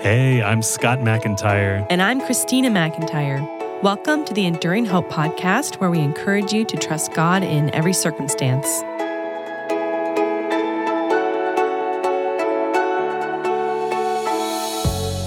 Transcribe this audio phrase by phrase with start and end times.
[0.00, 1.84] Hey, I'm Scott MacIntyre.
[1.90, 3.40] And I'm Christina MacIntyre.
[3.82, 7.92] Welcome to the Enduring Hope podcast, where we encourage you to trust God in every
[7.92, 8.68] circumstance.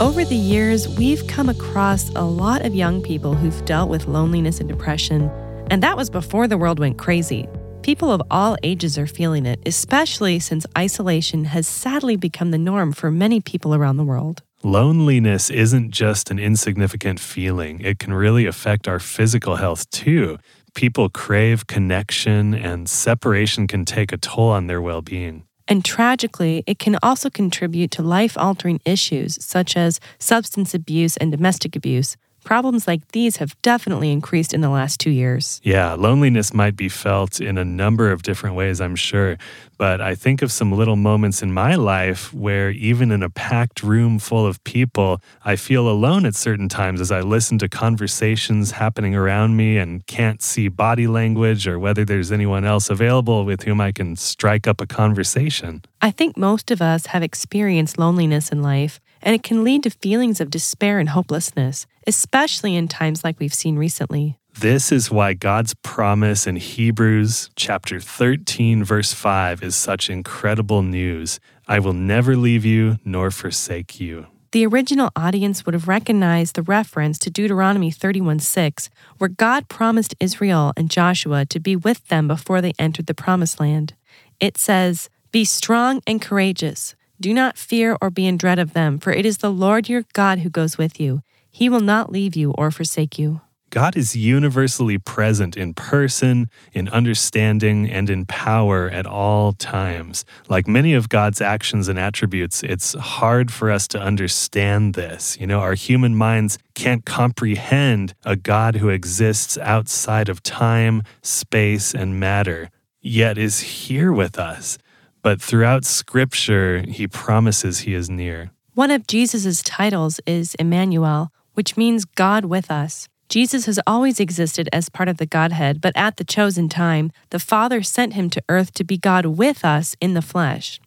[0.02, 4.62] Over the years, we've come across a lot of young people who've dealt with loneliness
[4.62, 5.24] and depression,
[5.70, 7.46] and that was before the world went crazy.
[7.82, 12.94] People of all ages are feeling it, especially since isolation has sadly become the norm
[12.94, 14.44] for many people around the world.
[14.64, 20.38] Loneliness isn't just an insignificant feeling, it can really affect our physical health too.
[20.76, 25.46] People crave connection, and separation can take a toll on their well being.
[25.68, 31.32] And tragically, it can also contribute to life altering issues such as substance abuse and
[31.32, 35.62] domestic abuse, Problems like these have definitely increased in the last two years.
[35.64, 39.38] Yeah, loneliness might be felt in a number of different ways, I'm sure.
[39.78, 43.84] But I think of some little moments in my life where, even in a packed
[43.84, 48.72] room full of people, I feel alone at certain times as I listen to conversations
[48.72, 53.64] happening around me and can't see body language or whether there's anyone else available with
[53.64, 55.84] whom I can strike up a conversation.
[56.02, 59.90] I think most of us have experienced loneliness in life and it can lead to
[59.90, 64.38] feelings of despair and hopelessness, especially in times like we've seen recently.
[64.60, 71.40] This is why God's promise in Hebrews chapter 13 verse 5 is such incredible news.
[71.68, 74.28] I will never leave you nor forsake you.
[74.52, 80.74] The original audience would have recognized the reference to Deuteronomy 31:6, where God promised Israel
[80.76, 83.94] and Joshua to be with them before they entered the promised land.
[84.42, 86.96] It says, "Be strong and courageous.
[87.22, 90.06] Do not fear or be in dread of them, for it is the Lord your
[90.14, 91.22] God who goes with you.
[91.52, 93.42] He will not leave you or forsake you.
[93.70, 100.26] God is universally present in person, in understanding, and in power at all times.
[100.50, 105.38] Like many of God's actions and attributes, it's hard for us to understand this.
[105.40, 111.94] You know, our human minds can't comprehend a God who exists outside of time, space,
[111.94, 114.80] and matter, yet is here with us.
[115.22, 118.52] But throughout Scripture, he promises he is near.
[118.74, 123.08] One of Jesus' titles is Emmanuel, which means God with us.
[123.30, 127.40] Jesus has always existed as part of the Godhead, but at the chosen time, the
[127.40, 130.80] Father sent him to earth to be God with us in the flesh.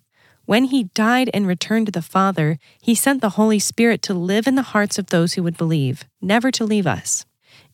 [0.45, 4.47] When he died and returned to the Father, he sent the Holy Spirit to live
[4.47, 7.25] in the hearts of those who would believe, never to leave us.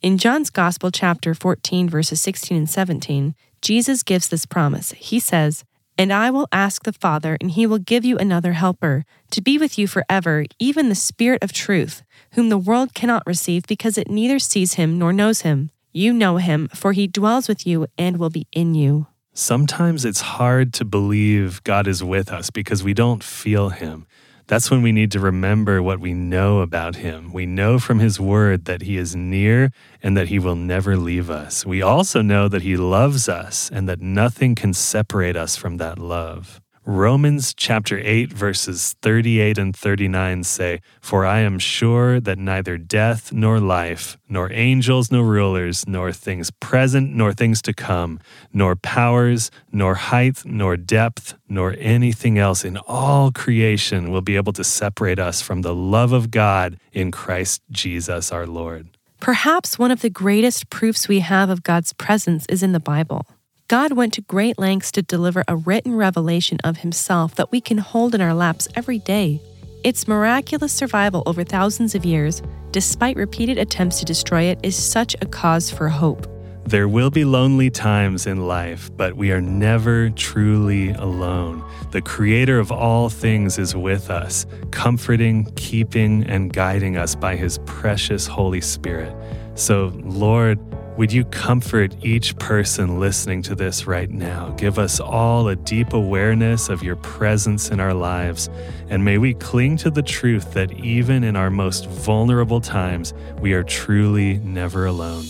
[0.02, 4.92] In John's Gospel, chapter 14, verses 16 and 17, Jesus gives this promise.
[4.92, 5.64] He says,
[6.00, 9.58] and I will ask the Father, and he will give you another helper, to be
[9.58, 12.02] with you forever, even the Spirit of truth,
[12.32, 15.68] whom the world cannot receive because it neither sees him nor knows him.
[15.92, 19.08] You know him, for he dwells with you and will be in you.
[19.34, 24.06] Sometimes it's hard to believe God is with us because we don't feel him.
[24.50, 27.32] That's when we need to remember what we know about him.
[27.32, 29.70] We know from his word that he is near
[30.02, 31.64] and that he will never leave us.
[31.64, 36.00] We also know that he loves us and that nothing can separate us from that
[36.00, 36.60] love.
[36.90, 43.32] Romans chapter 8, verses 38 and 39 say, For I am sure that neither death
[43.32, 48.18] nor life, nor angels nor rulers, nor things present nor things to come,
[48.52, 54.52] nor powers, nor height, nor depth, nor anything else in all creation will be able
[54.54, 58.88] to separate us from the love of God in Christ Jesus our Lord.
[59.20, 63.26] Perhaps one of the greatest proofs we have of God's presence is in the Bible.
[63.70, 67.78] God went to great lengths to deliver a written revelation of himself that we can
[67.78, 69.40] hold in our laps every day.
[69.84, 72.42] Its miraculous survival over thousands of years,
[72.72, 76.26] despite repeated attempts to destroy it, is such a cause for hope.
[76.64, 81.64] There will be lonely times in life, but we are never truly alone.
[81.92, 87.58] The Creator of all things is with us, comforting, keeping, and guiding us by His
[87.66, 89.14] precious Holy Spirit.
[89.54, 90.58] So, Lord,
[91.00, 94.50] would you comfort each person listening to this right now?
[94.58, 98.50] Give us all a deep awareness of your presence in our lives,
[98.90, 103.54] and may we cling to the truth that even in our most vulnerable times, we
[103.54, 105.24] are truly never alone.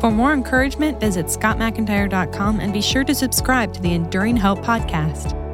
[0.00, 5.45] For more encouragement, visit scottmacintyre.com and be sure to subscribe to the Enduring Hope podcast.